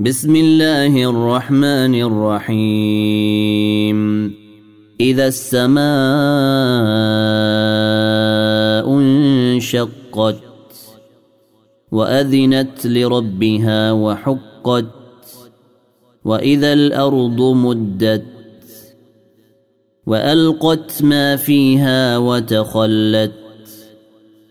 بسم 0.00 0.32
الله 0.36 0.96
الرحمن 1.10 1.94
الرحيم. 2.08 3.98
إذا 5.00 5.26
السماء 5.28 5.84
انشقت 8.98 10.40
وأذنت 11.92 12.86
لربها 12.86 13.92
وحقت 13.92 14.86
وإذا 16.24 16.72
الأرض 16.72 17.40
مدت 17.42 18.24
وألقت 20.06 21.02
ما 21.02 21.36
فيها 21.36 22.18
وتخلت 22.18 23.32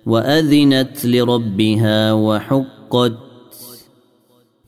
وأذنت 0.06 1.06
لربها 1.06 2.14
وحقت 2.14 3.29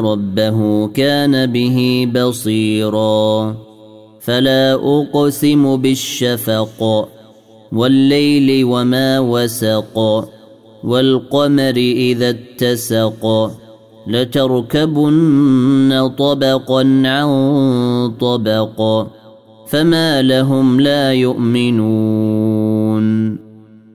ربه 0.00 0.88
كان 0.88 1.46
به 1.46 2.08
بصيرا. 2.14 3.56
فلا 4.20 4.74
أقسم 4.74 5.76
بالشفق 5.76 7.08
والليل 7.72 8.64
وما 8.64 9.18
وسق 9.20 9.98
والقمر 10.84 11.76
إذا 11.76 12.28
اتسق 12.28 13.50
لتركبن 14.06 15.90
طبقا 16.18 16.82
عن 17.04 17.28
طبق 18.20 19.06
فما 19.68 20.22
لهم 20.22 20.80
لا 20.80 21.12
يؤمنون. 21.12 22.35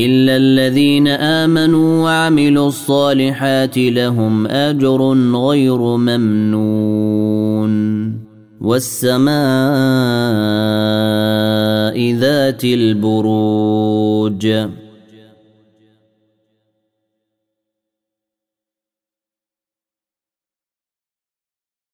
إلا 0.00 0.36
الذين 0.36 1.08
آمنوا 1.08 2.02
وعملوا 2.04 2.68
الصالحات 2.68 3.78
لهم 3.78 4.46
أجر 4.46 5.12
غير 5.34 5.78
ممنون. 5.78 7.68
والسماء 8.60 9.32
ذات 12.12 12.64
البروج. 12.64 14.46